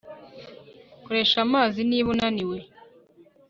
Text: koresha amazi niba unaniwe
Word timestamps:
koresha 1.05 1.37
amazi 1.45 1.79
niba 1.89 2.09
unaniwe 2.13 2.57